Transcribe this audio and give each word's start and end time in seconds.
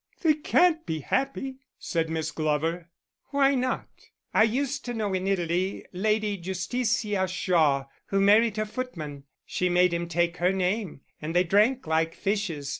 "They 0.21 0.33
can't 0.33 0.83
be 0.83 1.01
happy," 1.01 1.57
said 1.77 2.09
Miss 2.09 2.31
Glover. 2.31 2.89
"Why 3.27 3.53
not? 3.53 3.87
I 4.33 4.45
used 4.45 4.83
to 4.85 4.95
know 4.95 5.13
in 5.13 5.27
Italy 5.27 5.85
Lady 5.93 6.37
Justitia 6.39 7.27
Shawe, 7.29 7.85
who 8.07 8.19
married 8.19 8.57
her 8.57 8.65
footman. 8.65 9.25
She 9.45 9.69
made 9.69 9.93
him 9.93 10.07
take 10.07 10.37
her 10.37 10.51
name, 10.51 11.01
and 11.21 11.35
they 11.35 11.43
drank 11.43 11.85
like 11.85 12.15
fishes. 12.15 12.69